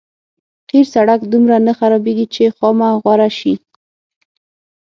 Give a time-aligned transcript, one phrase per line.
[0.69, 3.53] قیر سړک دومره نه خرابېږي چې خامه غوره شي.